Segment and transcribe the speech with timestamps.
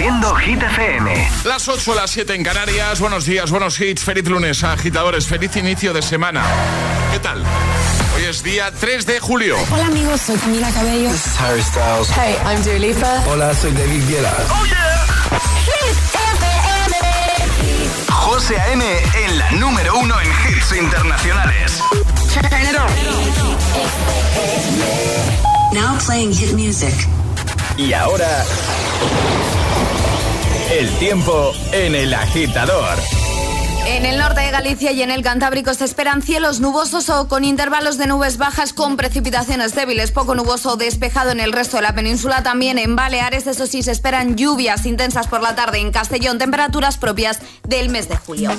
[0.00, 1.30] Haciendo Hit FM.
[1.44, 3.00] Las 8 las 7 en Canarias.
[3.00, 4.02] Buenos días, buenos hits.
[4.02, 5.26] Feliz lunes, agitadores.
[5.26, 6.42] Feliz inicio de semana.
[7.12, 7.44] ¿Qué tal?
[8.16, 9.58] Hoy es día 3 de julio.
[9.70, 11.10] Hola amigos, soy Camila Cabello.
[11.10, 12.08] This is Harry Styles.
[12.16, 13.24] Hey, I'm Dua Lipa.
[13.26, 14.34] Hola, soy David Guetta.
[14.48, 15.06] ¡Oh, yeah!
[15.66, 16.96] Hit FM.
[18.10, 18.82] José A.M.
[19.22, 21.78] en la número uno en hits internacionales.
[25.74, 26.94] Now playing hit music.
[27.76, 28.46] Y ahora...
[30.70, 32.96] El tiempo en el agitador.
[33.86, 37.44] En el norte de Galicia y en el Cantábrico se esperan cielos nubosos o con
[37.44, 41.82] intervalos de nubes bajas con precipitaciones débiles, poco nuboso o despejado en el resto de
[41.82, 42.44] la península.
[42.44, 45.78] También en Baleares, eso sí, se esperan lluvias intensas por la tarde.
[45.78, 48.52] En Castellón, temperaturas propias del mes de julio.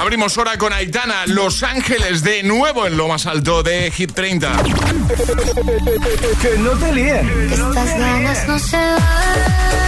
[0.00, 4.62] Abrimos hora con Aitana, Los Ángeles, de nuevo en lo más alto de Hit 30.
[6.40, 7.50] que no te líen.
[7.52, 9.87] Estas ganas no se van.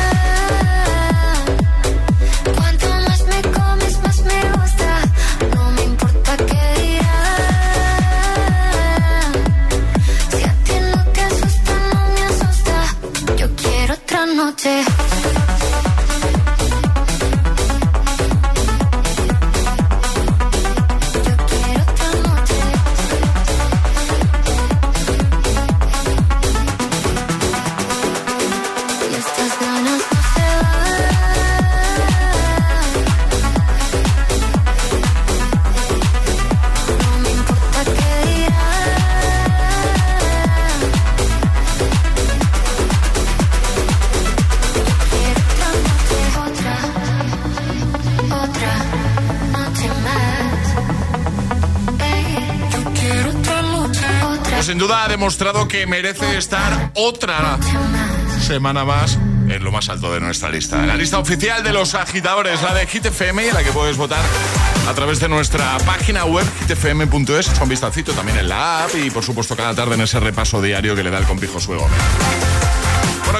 [55.91, 57.59] Merece estar otra
[58.39, 59.15] semana más
[59.49, 60.85] en lo más alto de nuestra lista.
[60.85, 64.23] La lista oficial de los agitadores, la de Hit FM, la que puedes votar
[64.87, 67.49] a través de nuestra página web hitfm.es.
[67.49, 70.61] Echa un vistacito también en la app y por supuesto cada tarde en ese repaso
[70.61, 71.85] diario que le da el compijo suego.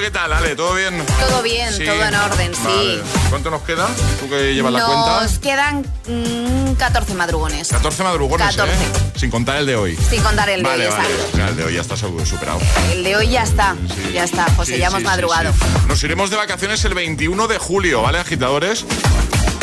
[0.02, 0.56] ¿Qué tal, Ale?
[0.56, 1.06] ¿Todo bien?
[1.06, 2.62] Todo bien, todo en orden, sí.
[2.66, 3.02] Vale.
[3.30, 3.88] ¿Cuánto nos queda?
[4.20, 5.22] ¿Tú que llevas la cuenta?
[5.22, 7.68] Nos quedan mm, 14 madrugones.
[7.68, 8.74] 14 madrugones, 14.
[8.74, 8.78] ¿eh?
[9.16, 9.96] Sin contar el de hoy.
[10.10, 10.94] Sin contar el de vale, hoy,
[11.36, 11.50] vale.
[11.50, 12.60] El de hoy ya está superado.
[12.92, 13.76] El de hoy ya está.
[13.94, 14.14] Sí.
[14.14, 15.54] Ya está, José, Sí, ya hemos madrugado.
[15.88, 18.86] Nos iremos de vacaciones el 21 de julio, ¿vale, agitadores?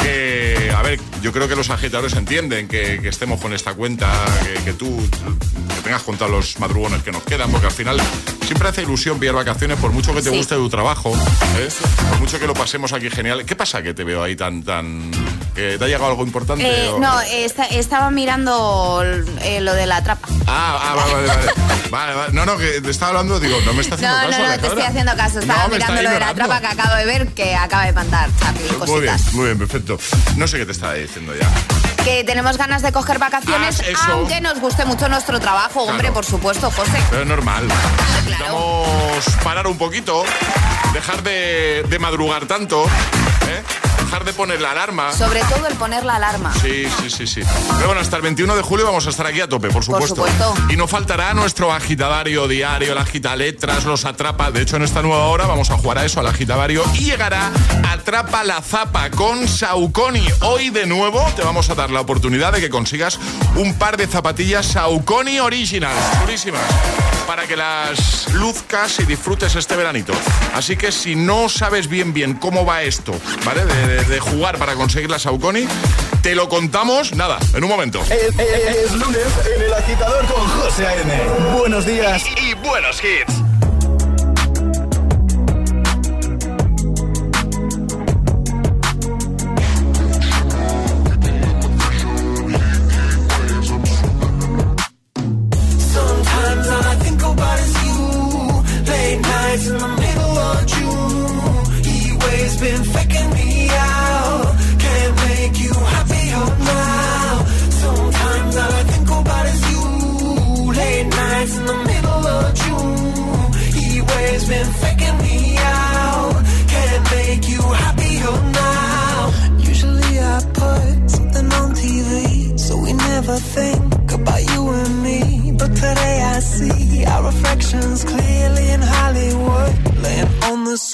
[0.02, 4.08] Que, a ver, yo creo que los agitadores entienden que, que estemos con esta cuenta,
[4.44, 5.00] que, que tú
[5.74, 8.00] que tengas contado los madrugones que nos quedan, porque al final
[8.48, 10.36] siempre hace ilusión pillar vacaciones, por mucho que te Sí.
[10.36, 11.12] guste tu trabajo,
[11.58, 11.68] ¿eh?
[12.08, 13.44] por mucho que lo pasemos aquí genial.
[13.44, 15.10] ¿Qué pasa que te veo ahí tan, tan...
[15.54, 16.64] que ¿Te ha llegado algo importante?
[16.66, 19.02] Eh, o- no, esta- estaba mirando
[19.42, 20.26] eh, lo de la trapa.
[20.46, 21.52] Ah, ah, vale, vale, vale.
[21.90, 22.32] Vale, vale.
[22.34, 24.42] No, no, que te estaba hablando, digo, no me está haciendo No, no, caso.
[24.42, 25.38] no, te estoy haciendo caso.
[25.40, 28.28] Estaba No, mirando lo de la trapa que acabo de ver que acaba de mandar
[28.38, 28.60] Chapi,
[28.90, 29.98] Muy bien, muy bien, perfecto.
[30.36, 31.48] No sé qué te estaba diciendo ya.
[32.08, 36.24] Que tenemos ganas de coger vacaciones, Ah, aunque nos guste mucho nuestro trabajo, hombre, por
[36.24, 36.98] supuesto, José.
[37.10, 37.68] Pero es normal.
[38.26, 38.82] Claro.
[39.44, 40.24] Parar un poquito,
[40.94, 43.62] dejar de, de madrugar tanto, ¿eh?
[44.08, 45.12] Dejar de poner la alarma.
[45.12, 46.50] Sobre todo el poner la alarma.
[46.54, 47.42] Sí, sí, sí, sí.
[47.74, 50.14] Pero bueno, hasta el 21 de julio vamos a estar aquí a tope, por supuesto.
[50.14, 50.54] supuesto.
[50.70, 54.50] Y no faltará nuestro agitadario diario, la agita letras, los atrapa.
[54.50, 56.84] De hecho, en esta nueva hora vamos a jugar a eso, al agitadario.
[56.94, 57.50] Y llegará
[57.90, 60.26] Atrapa la Zapa con Sauconi.
[60.40, 63.20] Hoy de nuevo te vamos a dar la oportunidad de que consigas
[63.56, 65.94] un par de zapatillas Sauconi Original.
[66.22, 66.62] Purísimas.
[67.26, 70.14] Para que las luzcas y disfrutes este veranito.
[70.54, 73.14] Así que si no sabes bien bien cómo va esto,
[73.44, 73.66] ¿vale?
[73.66, 75.66] De, jugar para conseguir la Sauconi,
[76.22, 78.00] te lo contamos, nada, en un momento.
[78.10, 81.12] Es, lunes en el agitador con José A.N.
[81.58, 83.47] Buenos días y buenos hits.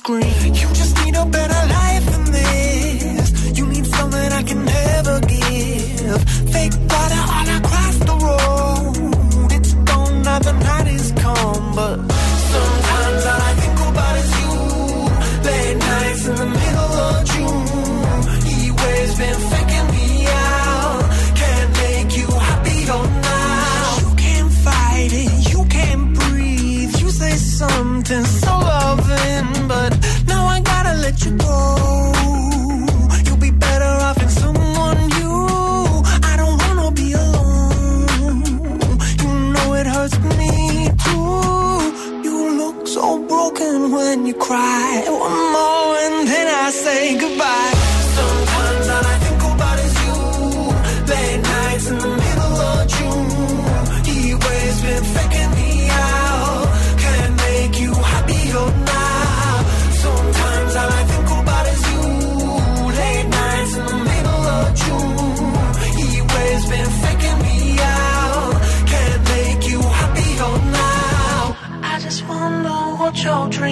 [0.06, 1.63] You just need a better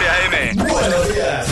[0.00, 0.54] José A.M.
[0.54, 1.49] Buenos.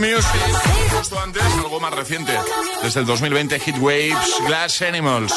[0.00, 0.40] Music.
[0.96, 2.32] Justo antes, algo más reciente,
[2.82, 5.34] desde el 2020, Hit Waves, Glass Animals.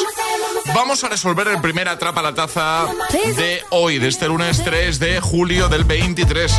[0.74, 5.20] Vamos a resolver el primer atrapa la taza de hoy, de este lunes 3 de
[5.20, 6.54] julio del 23.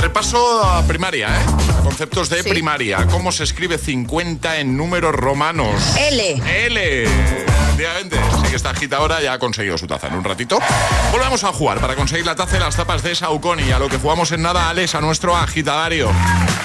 [0.00, 1.44] Repaso a primaria, ¿eh?
[1.82, 3.04] Conceptos de primaria.
[3.10, 5.82] ¿Cómo se escribe 50 en números romanos?
[5.98, 6.40] L.
[6.66, 7.02] L.
[7.02, 8.20] Efectivamente.
[8.40, 10.60] Sí que está agitadora, ya ha conseguido su taza en un ratito.
[11.10, 13.72] Volvemos a jugar para conseguir la taza de las tapas de Saucony.
[13.72, 16.08] A lo que jugamos en nada, Alex, a nuestro agitadario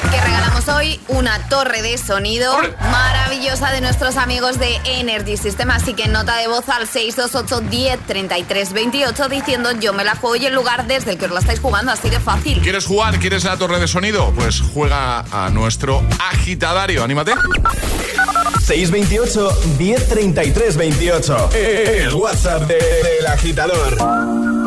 [0.10, 2.56] que regalamos hoy una torre de sonido
[2.92, 5.72] maravillosa de nuestros amigos de Energy System.
[5.72, 10.36] Así que nota de voz al 628 10 33 28 diciendo yo me la juego
[10.36, 12.62] y el lugar desde el que os la estáis jugando, así de fácil.
[12.62, 13.20] ¿Quieres jugar?
[13.20, 14.32] ¿Quieres la torre de sonido?
[14.36, 17.04] Pues juega a nuestro agitadario.
[17.04, 17.34] Anímate.
[18.66, 21.50] 628 1033 28.
[21.54, 24.65] El WhatsApp del de, de agitador.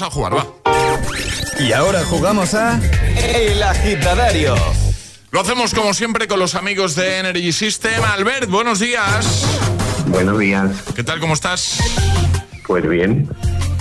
[0.00, 0.46] Vamos a jugar, va.
[1.58, 2.80] Y ahora jugamos a
[3.16, 4.54] El Agitadario.
[5.32, 8.02] Lo hacemos como siempre con los amigos de Energy System.
[8.04, 9.44] Albert, buenos días.
[10.06, 10.70] Buenos días.
[10.94, 11.18] ¿Qué tal?
[11.20, 11.78] ¿Cómo estás?
[12.66, 13.28] Pues bien,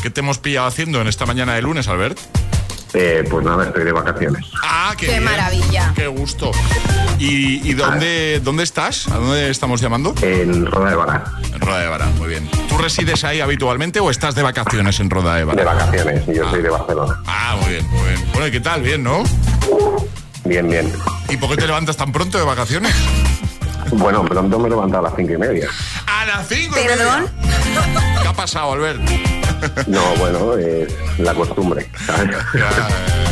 [0.02, 2.18] ¿Qué te hemos pillado haciendo en esta mañana de lunes, Albert?
[2.94, 4.46] eh, pues nada, estoy de vacaciones.
[4.64, 5.24] Ah, qué, Qué bien.
[5.26, 5.94] maravilla.
[5.96, 6.52] Qué gusto.
[7.20, 9.08] ¿Y, y dónde, dónde estás?
[9.08, 10.14] ¿A dónde estamos llamando?
[10.22, 12.48] En Roda de Vara, En Roda de Vara, muy bien.
[12.70, 15.58] ¿Tú resides ahí habitualmente o estás de vacaciones en Roda de Vara?
[15.60, 17.20] de vacaciones, y yo soy de Barcelona.
[17.26, 18.26] Ah, muy bien, muy bien.
[18.34, 18.82] Bueno, ¿y qué tal?
[18.84, 19.24] Bien, ¿no?
[20.46, 20.94] Bien, bien.
[21.30, 22.94] ¿Y por qué te levantas tan pronto de vacaciones?
[23.94, 25.68] Bueno, pronto me he levantado a las cinco y media.
[26.06, 27.28] A las 5 ¿Perdón?
[28.22, 29.00] ¿Qué ha pasado, Albert?
[29.88, 31.90] No, bueno, es la costumbre.
[32.06, 32.30] ¿sabes?
[32.54, 33.27] Ya, ya, ya.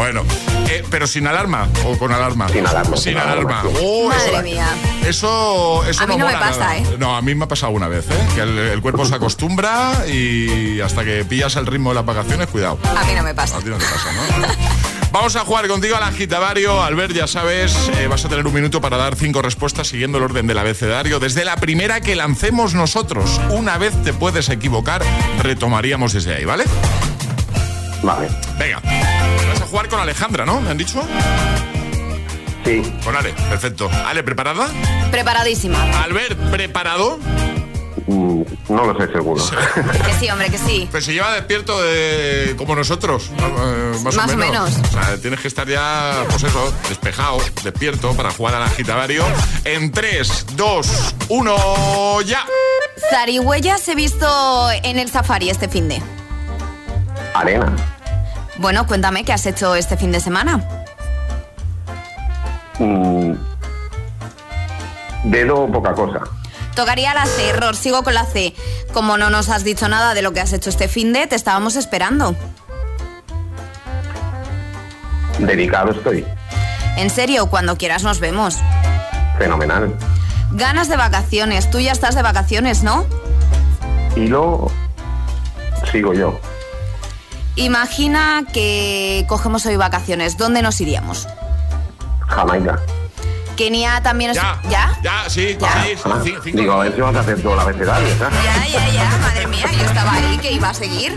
[0.00, 0.22] Bueno,
[0.70, 2.48] eh, pero sin alarma o con alarma.
[2.48, 3.62] Sin alarma, Sin sin alarma.
[3.82, 4.66] Oh, Madre eso- mía.
[5.06, 6.78] Eso, eso A mí no me pasa, nada.
[6.78, 6.84] ¿eh?
[6.98, 8.14] No, a mí me ha pasado una vez, ¿eh?
[8.34, 12.46] Que el, el cuerpo se acostumbra y hasta que pillas el ritmo de las vacaciones,
[12.46, 12.78] cuidado.
[12.96, 13.58] A mí no me pasa.
[13.58, 14.46] A ti no te pasa, ¿no?
[15.12, 16.82] Vamos a jugar contigo al agitadario.
[16.82, 20.24] Albert, ya sabes, eh, vas a tener un minuto para dar cinco respuestas siguiendo el
[20.24, 21.20] orden del abecedario.
[21.20, 23.38] Desde la primera que lancemos nosotros.
[23.50, 25.02] Una vez te puedes equivocar,
[25.42, 26.64] retomaríamos desde ahí, ¿vale?
[28.02, 28.80] Vale, Venga.
[29.48, 30.60] Vas a jugar con Alejandra, ¿no?
[30.60, 31.02] ¿Me han dicho?
[32.64, 33.90] sí, Con Ale, perfecto.
[34.06, 34.68] Ale, ¿preparada?
[35.10, 35.78] Preparadísima.
[36.02, 37.18] Albert, ¿preparado?
[38.06, 39.42] mm, no lo sé seguro.
[40.06, 40.88] Que sí, hombre, que sí.
[40.90, 44.70] Pues se lleva despierto de como nosotros, eh, más, Más o o menos.
[44.70, 44.88] menos.
[44.88, 49.24] O sea, tienes que estar ya, pues eso, despejado, despierto para jugar al agitadario.
[49.64, 52.44] En 3, 2, 1, ya.
[53.10, 56.00] Zarigüeyas he visto en el safari este fin de.
[57.34, 57.72] Arena,
[58.60, 60.60] Bueno, cuéntame qué has hecho este fin de semana.
[62.78, 63.32] mm,
[65.24, 66.20] dedo poca cosa.
[66.74, 68.54] Tocaría la C, error, sigo con la C.
[68.92, 71.36] Como no nos has dicho nada de lo que has hecho este fin de, te
[71.36, 72.36] estábamos esperando.
[75.38, 76.26] Dedicado estoy.
[76.98, 78.58] En serio, cuando quieras nos vemos.
[79.38, 79.94] Fenomenal.
[80.52, 83.06] Ganas de vacaciones, tú ya estás de vacaciones, ¿no?
[84.16, 84.70] Y lo
[85.90, 86.38] sigo yo.
[87.56, 91.26] Imagina que cogemos hoy vacaciones, ¿dónde nos iríamos?
[92.28, 92.80] Jamaica.
[93.56, 94.36] Kenia también es...
[94.36, 94.58] Ya.
[94.70, 94.98] ¿Ya?
[95.02, 95.82] Ya, sí, Ya.
[95.84, 97.64] sí, sí, Ah, digo, a ver si vas a hacer todo la.
[97.70, 101.14] Ya, ya, ya, madre mía, yo estaba ahí que iba a seguir.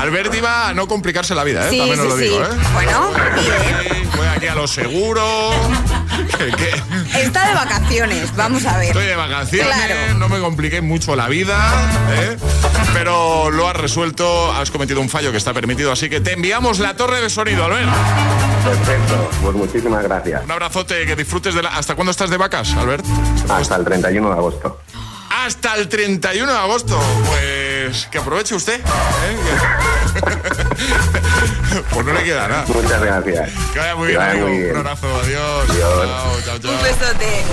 [0.00, 1.70] Albert iba a no complicarse la vida, ¿eh?
[1.70, 2.48] Sí, También os sí, lo digo, ¿eh?
[2.72, 4.02] Bueno, bien.
[4.02, 5.50] Sí, Voy aquí a lo seguro.
[6.38, 6.82] que- que-
[7.34, 8.86] Está de vacaciones, vamos a ver.
[8.90, 10.14] Estoy de vacaciones, Claro.
[10.18, 11.58] no me compliqué mucho la vida,
[12.12, 12.36] ¿eh?
[12.92, 16.78] pero lo has resuelto, has cometido un fallo que está permitido, así que te enviamos
[16.78, 17.90] la torre de sonido, Albert.
[18.64, 20.44] Perfecto, pues muchísimas gracias.
[20.44, 21.70] Un abrazote, que disfrutes de la...
[21.70, 23.04] ¿Hasta cuándo estás de vacas, Albert?
[23.48, 24.80] Hasta el 31 de agosto.
[25.44, 26.96] Hasta el 31 de agosto.
[27.26, 27.63] Pues
[28.10, 28.80] que aproveche usted.
[28.80, 28.84] ¿eh?
[31.90, 32.64] pues no le queda nada.
[32.68, 33.50] Muchas gracias.
[33.72, 34.48] Que vaya muy Que bien, vaya amigo.
[34.48, 34.70] muy bien.
[34.72, 35.70] Un abrazo, adiós.
[35.70, 36.06] Adiós.
[36.06, 36.70] Chao, chao, chao.
[36.72, 37.44] Un besote.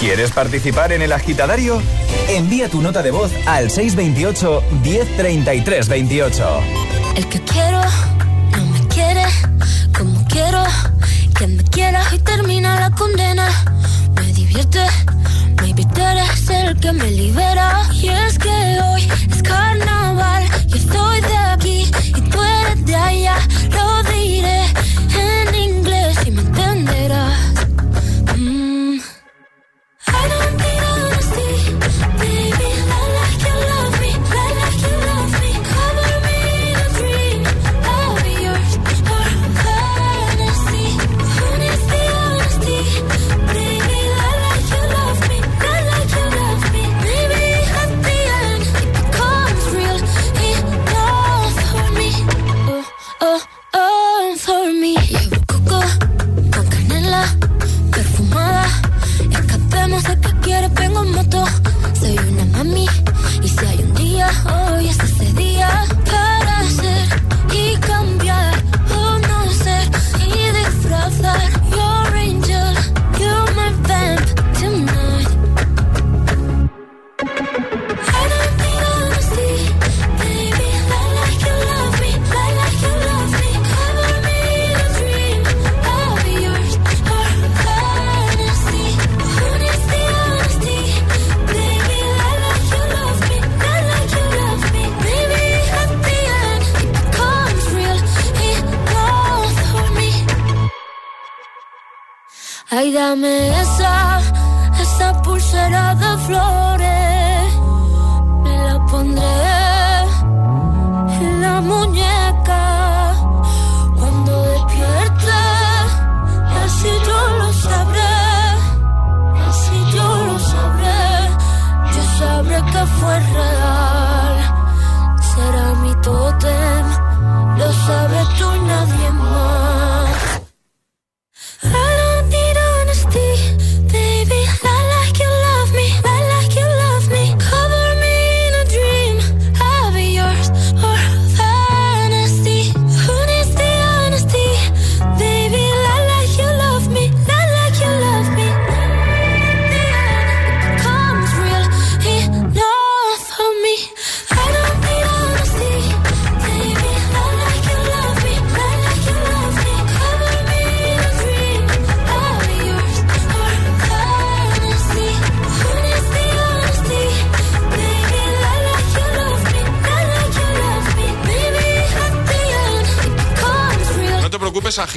[0.00, 1.82] ¿Quieres participar en El Agitadario?
[2.28, 6.60] Envía tu nota de voz al 628 1033 28.
[7.16, 7.80] El que quiero
[8.56, 9.24] no me quiere
[9.96, 10.62] como quiero
[11.40, 13.48] que me quiera y termina la condena.
[14.14, 14.84] Me divierte,
[15.62, 17.88] Maybe tú eres el que me libera.
[17.94, 18.50] Y es que
[18.84, 20.09] hoy es carnaval.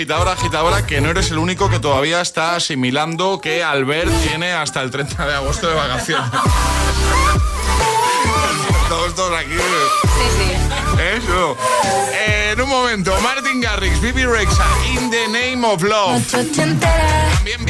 [0.04, 4.82] Agitadora, agitadora, que no eres el único que todavía está asimilando que Albert tiene hasta
[4.82, 6.30] el 30 de agosto de vacaciones.
[8.89, 9.54] Todos, todos aquí.
[9.54, 10.52] Sí, sí.
[11.18, 11.58] Eso.
[12.13, 16.22] Eh, en un momento, Martin Garrix, Bibi Rexa, In the Name of Love.
[16.32, 17.66] También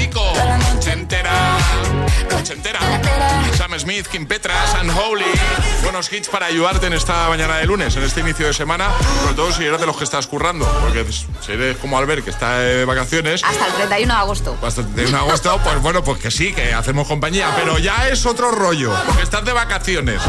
[2.43, 2.79] Chentera,
[3.57, 5.25] Sam Smith, Kim Petras, Unholy.
[5.81, 8.89] Buenos hits para ayudarte en esta mañana de lunes, en este inicio de semana,
[9.21, 12.29] sobre todo si eres de los que estás currando, porque si eres como Albert, que
[12.29, 14.57] está de vacaciones, Hasta el 31 de agosto.
[14.61, 18.09] hasta el 31 de agosto, pues bueno, pues que sí, que hacemos compañía, pero ya
[18.09, 20.21] es otro rollo, porque estás de vacaciones.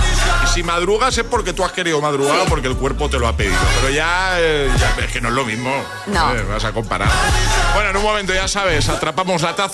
[0.44, 3.26] Y si madrugas es porque tú has querido madrugar o porque el cuerpo te lo
[3.28, 5.70] ha pedido, pero ya, eh, ya es que no es lo mismo.
[6.06, 6.34] No.
[6.34, 7.10] Eh, vas a comparar.
[7.74, 9.73] Bueno, en un momento ya sabes, atrapamos la taza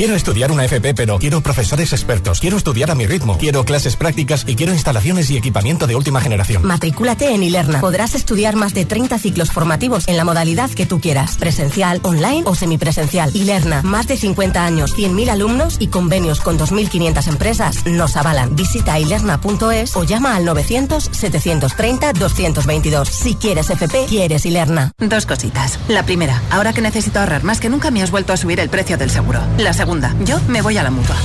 [0.00, 2.40] Quiero estudiar una FP, pero quiero profesores expertos.
[2.40, 3.36] Quiero estudiar a mi ritmo.
[3.36, 6.64] Quiero clases prácticas y quiero instalaciones y equipamiento de última generación.
[6.64, 7.82] Matricúlate en Ilerna.
[7.82, 11.36] Podrás estudiar más de 30 ciclos formativos en la modalidad que tú quieras.
[11.36, 13.30] Presencial, online o semipresencial.
[13.36, 13.82] Ilerna.
[13.82, 18.56] Más de 50 años, 100.000 alumnos y convenios con 2.500 empresas nos avalan.
[18.56, 23.04] Visita ilerna.es o llama al 900-730-222.
[23.04, 24.92] Si quieres FP, quieres Ilerna.
[24.96, 25.78] Dos cositas.
[25.88, 28.70] La primera, ahora que necesito ahorrar más que nunca me has vuelto a subir el
[28.70, 29.42] precio del seguro.
[29.58, 29.89] La segunda,
[30.24, 31.16] yo me voy a la mutua.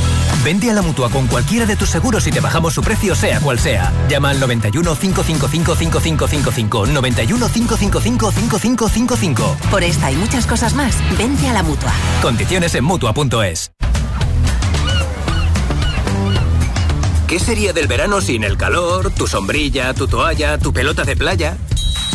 [0.44, 3.40] Vente a la mutua con cualquiera de tus seguros y te bajamos su precio, sea
[3.40, 3.92] cual sea.
[4.10, 6.88] Llama al 91 555 5555.
[6.88, 9.58] 91 555 5555.
[9.70, 11.92] Por esta y muchas cosas más, vente a la mutua.
[12.22, 13.72] Condiciones en mutua.es.
[17.28, 21.58] ¿Qué sería del verano sin el calor, tu sombrilla, tu toalla, tu pelota de playa?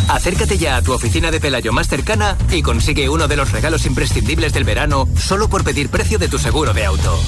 [0.09, 3.87] Acércate ya a tu oficina de Pelayo más cercana y consigue uno de los regalos
[3.87, 7.19] imprescindibles del verano solo por pedir precio de tu seguro de auto.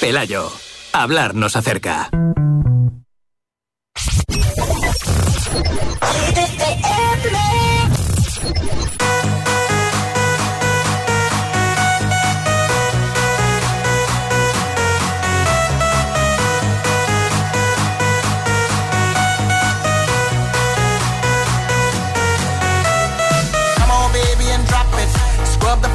[0.00, 0.50] Pelayo,
[0.92, 2.10] hablar nos acerca.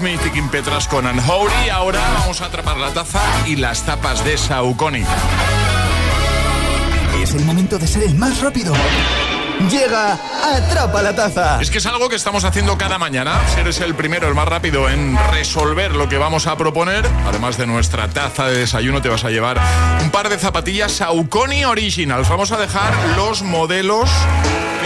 [0.00, 1.06] Smith y Kim Petras con.
[1.06, 5.04] Ahora vamos a atrapar la taza y las tapas de Saucony.
[7.22, 8.72] Es el momento de ser el más rápido.
[9.70, 10.18] Llega
[10.54, 11.60] Atrapa la Taza.
[11.60, 13.38] Es que es algo que estamos haciendo cada mañana.
[13.52, 17.58] Si eres el primero, el más rápido en resolver lo que vamos a proponer, además
[17.58, 19.60] de nuestra taza de desayuno, te vas a llevar
[20.02, 22.26] un par de zapatillas Saucony Originals.
[22.30, 24.08] Vamos a dejar los modelos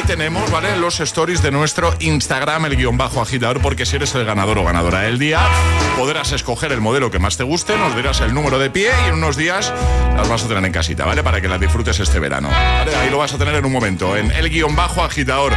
[0.07, 0.77] tenemos, ¿vale?
[0.77, 4.65] Los stories de nuestro Instagram, el guion bajo agitador, porque si eres el ganador o
[4.65, 5.41] ganadora del día,
[5.97, 9.09] podrás escoger el modelo que más te guste, nos dirás el número de pie y
[9.09, 9.73] en unos días
[10.17, 11.23] las vas a tener en casita, ¿vale?
[11.23, 12.49] Para que las disfrutes este verano.
[12.49, 12.95] ¿vale?
[12.97, 15.55] Ahí lo vas a tener en un momento, en el guion bajo agitador.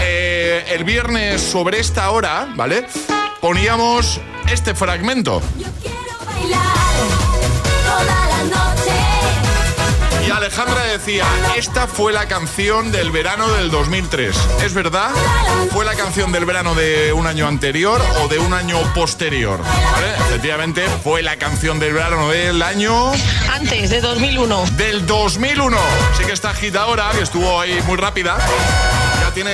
[0.00, 2.86] Eh, el viernes sobre esta hora, ¿vale?
[3.40, 4.20] Poníamos
[4.50, 5.42] este fragmento.
[10.30, 11.24] Y Alejandra decía,
[11.56, 14.36] esta fue la canción del verano del 2003.
[14.64, 15.10] ¿Es verdad?
[15.72, 19.60] ¿Fue la canción del verano de un año anterior o de un año posterior?
[19.60, 20.12] ¿Vale?
[20.28, 23.10] Efectivamente, fue la canción del verano del año...
[23.52, 24.66] Antes, de 2001.
[24.76, 25.76] Del 2001.
[26.16, 28.38] Sí que esta agitadora, que estuvo ahí muy rápida,
[29.30, 29.52] ya tiene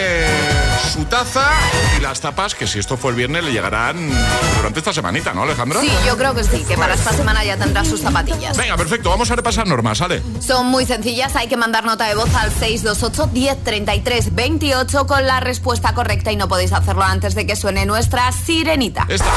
[0.93, 1.51] su taza
[1.99, 4.11] y las tapas, que si esto fue el viernes, le llegarán
[4.57, 5.81] durante esta semanita, ¿no, Alejandra?
[5.81, 8.57] Sí, yo creo que sí, que para esta semana ya tendrá sus zapatillas.
[8.57, 10.23] Venga, perfecto, vamos a repasar normas, ¿sale?
[10.41, 15.41] Son muy sencillas, hay que mandar nota de voz al 628 1033 28 con la
[15.41, 19.07] respuesta correcta y no podéis hacerlo antes de que suene nuestra sirenita.
[19.09, 19.31] Esta.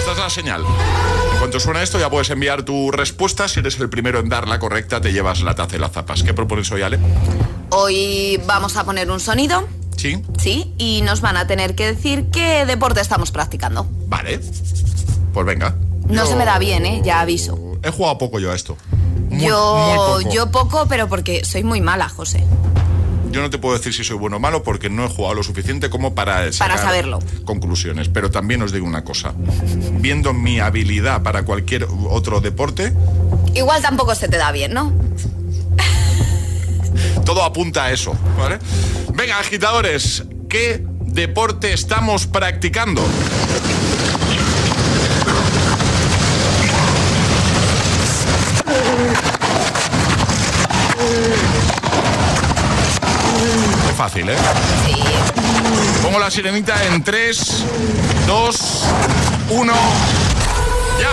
[0.00, 0.64] Esta es la señal.
[1.44, 3.48] Cuanto suena esto, ya puedes enviar tu respuesta.
[3.48, 6.22] Si eres el primero en dar la correcta, te llevas la taza y las zapas.
[6.22, 6.98] ¿Qué propones hoy, Ale?
[7.68, 9.68] Hoy vamos a poner un sonido.
[9.94, 10.22] Sí.
[10.38, 13.86] Sí, y nos van a tener que decir qué deporte estamos practicando.
[14.06, 14.40] Vale.
[15.34, 15.76] Pues venga.
[16.08, 17.02] No Yo se me da bien, ¿eh?
[17.04, 17.58] Ya aviso.
[17.82, 18.78] He jugado poco yo a esto.
[19.28, 20.34] Muy- yo, muy poco.
[20.34, 22.42] yo poco, pero porque soy muy mala, José.
[23.34, 25.42] Yo no te puedo decir si soy bueno o malo porque no he jugado lo
[25.42, 27.18] suficiente como para, sacar saberlo.
[27.44, 28.08] conclusiones.
[28.08, 29.34] Pero también os digo una cosa.
[29.98, 32.92] Viendo mi habilidad para cualquier otro deporte,
[33.54, 34.92] Igual tampoco se te da bien, ¿no?
[37.24, 38.60] todo apunta a eso, ¿vale?
[39.14, 43.02] Venga, agitadores, ¿qué deporte estamos practicando?
[53.94, 54.36] fácil, ¿eh?
[54.86, 55.02] Sí.
[56.02, 57.64] Pongo la sirenita en 3,
[58.26, 58.84] 2,
[59.50, 59.72] 1.
[61.00, 61.08] ¡Ya!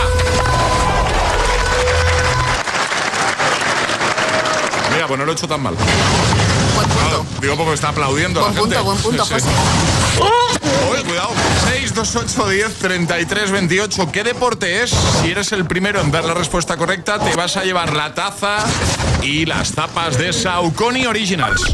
[4.93, 5.75] Mira, pues no lo he hecho tan mal.
[5.75, 8.85] Buen digo porque está aplaudiendo buen la punto, gente.
[8.85, 9.47] Buen punto, buen sí.
[10.17, 11.29] punto, Oye, cuidado.
[11.69, 14.11] 62810 3328.
[14.11, 14.91] ¿Qué deporte es?
[15.21, 18.57] Si eres el primero en dar la respuesta correcta, te vas a llevar la taza
[19.21, 21.73] y las zapas de Saucony Originals.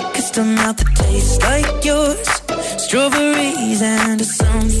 [3.83, 4.80] And something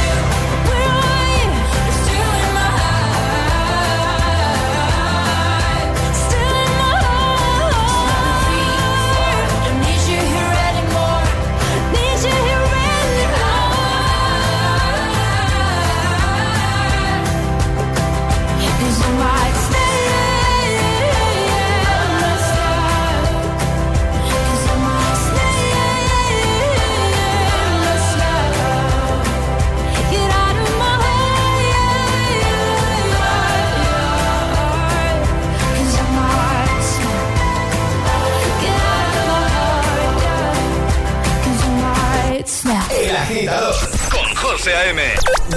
[43.51, 43.75] Agitador
[44.09, 45.01] con José A.M.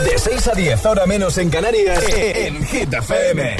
[0.04, 3.56] De 6 a 10, ahora menos en Canarias, en Hit FM.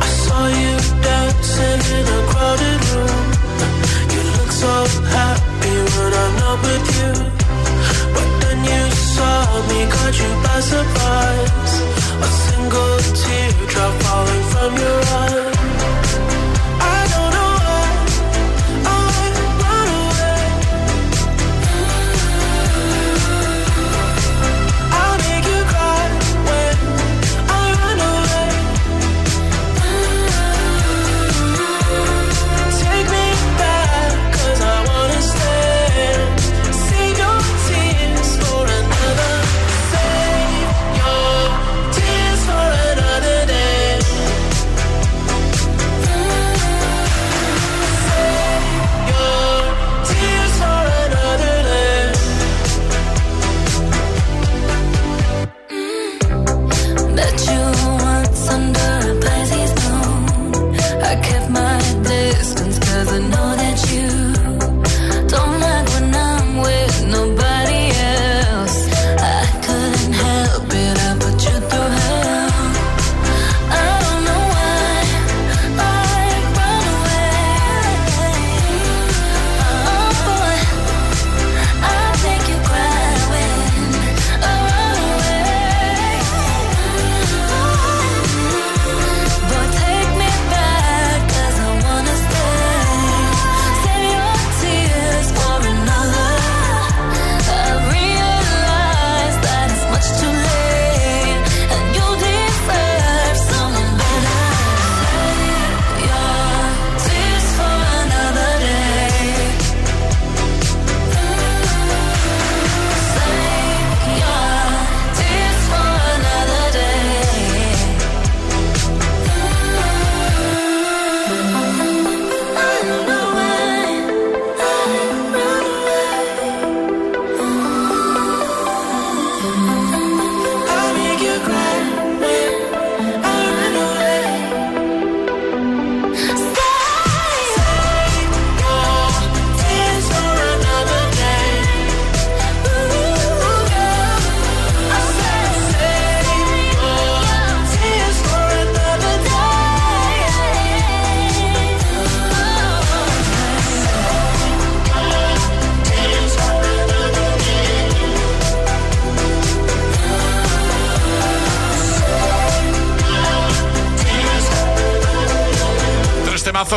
[0.00, 3.26] I saw you dancing in a crowded room.
[4.12, 4.74] You look so
[5.16, 7.12] happy when I'm not with you.
[8.14, 8.82] But then you
[9.16, 11.74] saw me, caught you by surprise.
[12.20, 15.47] A single teardrop falling on your own.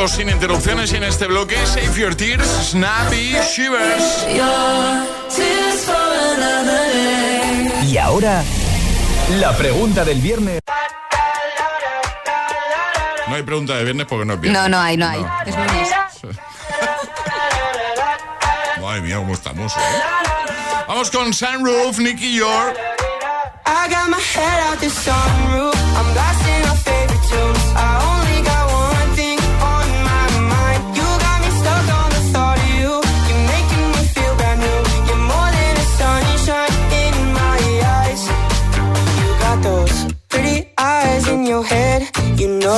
[0.07, 4.25] Sin interrupciones y en este bloque Save Your Tears, Snappy Shivers.
[7.87, 8.43] Y ahora,
[9.39, 10.59] la pregunta del viernes.
[13.27, 14.59] No hay pregunta de viernes porque no es viernes.
[14.63, 15.23] No, no hay, no hay.
[15.45, 15.89] Es lunes.
[18.81, 19.79] Madre mía, cómo estamos, ¿eh?
[20.87, 22.75] Vamos con Sunroof, Nicky York.
[23.67, 25.75] I got my head out the sunroof.
[25.95, 26.11] I'm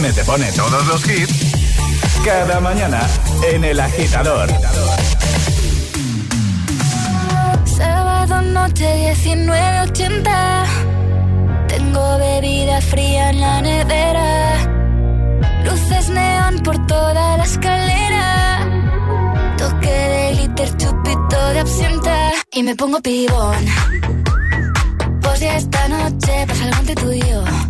[0.00, 0.12] A.M.
[0.14, 1.52] te pone todos los hits
[2.24, 3.06] cada mañana
[3.52, 4.48] en El Agitador.
[7.64, 10.64] Sábado noche 19.80
[11.68, 14.56] Tengo bebida fría en la nevera.
[15.64, 18.66] Luces neón por toda la escalera.
[19.58, 22.32] Toque de glitter, chupito de absenta.
[22.52, 23.66] Y me pongo pibón.
[25.20, 27.69] Pues ya esta noche pasa algo entre tú y yo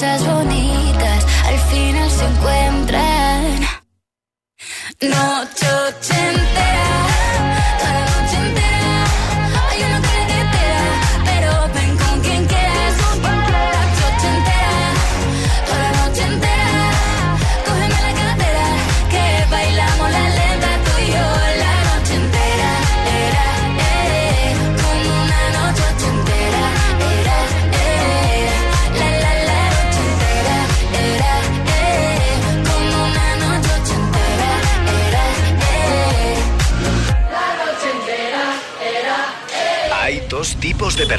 [0.00, 0.37] Las cosas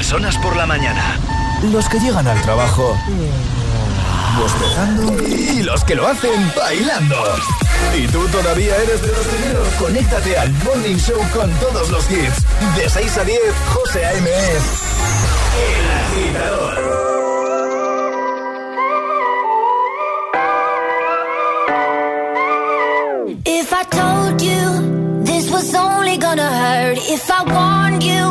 [0.00, 1.18] personas por la mañana.
[1.70, 2.96] Los que llegan al trabajo
[4.38, 7.16] bostezando Y los que lo hacen bailando.
[7.94, 9.68] ¿Y tú todavía eres de los primeros?
[9.78, 12.46] Conéctate al Morning Show con todos los hits.
[12.76, 13.40] De 6 a 10,
[13.74, 14.30] José A.M.
[14.30, 14.62] es
[15.68, 16.78] El Agitador.
[23.44, 28.30] If I told you this was only gonna hurt, if I warned you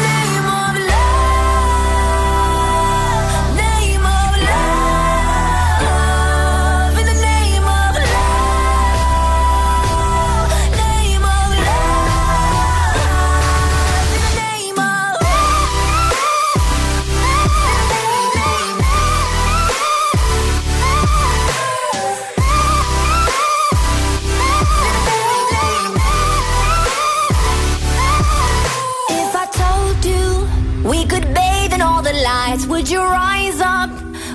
[32.81, 33.91] Would you rise up?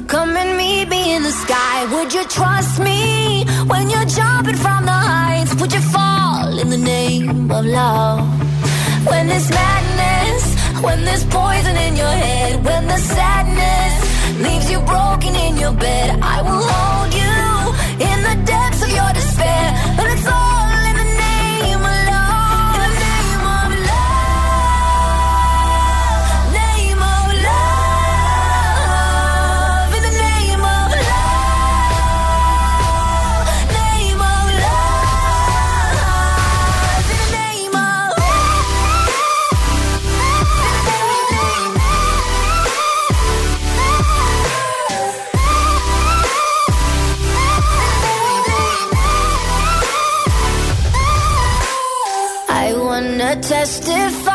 [0.07, 1.84] Come and meet me in the sky.
[1.92, 5.53] Would you trust me when you're jumping from the heights?
[5.57, 8.20] Would you fall in the name of love?
[9.11, 10.44] When there's madness,
[10.80, 13.94] when there's poison in your head, when the sadness
[14.47, 17.16] leaves you broken in your bed, I will hold you
[53.43, 54.26] testify,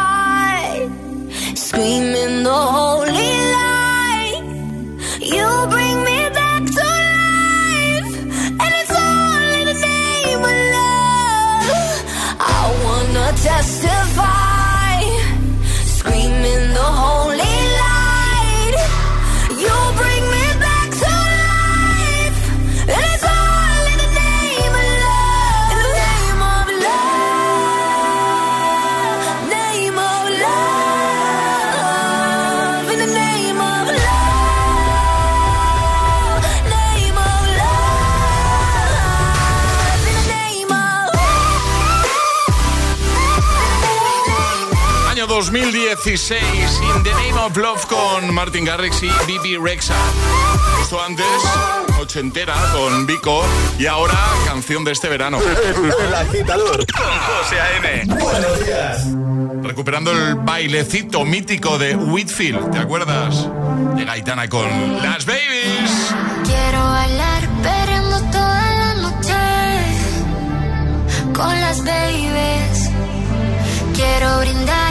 [46.03, 46.41] 2016,
[46.81, 49.93] In the Name of Love con Martin Garrix y Bibi Rexa.
[50.79, 51.27] Justo antes,
[51.99, 53.43] ochentera con Vico
[53.77, 55.37] y ahora canción de este verano.
[56.07, 58.15] El Agitador con José A.M.
[58.15, 59.05] Buenos días.
[59.61, 63.47] Recuperando el bailecito mítico de Whitfield, ¿te acuerdas?
[63.95, 64.67] De Gaitana con
[65.03, 66.15] Las Babies.
[66.43, 69.33] Quiero bailar perreando toda la noche
[71.31, 72.89] con las babies.
[73.93, 74.90] Quiero brindar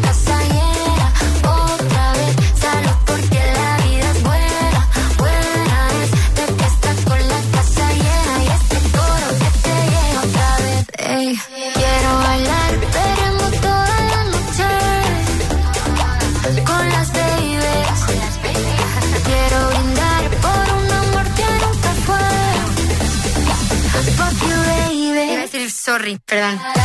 [26.31, 26.80] perdón.